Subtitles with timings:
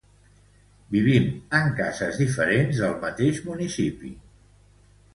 [0.95, 1.27] Vivim
[1.59, 4.15] en cases diferents del mateix municipi.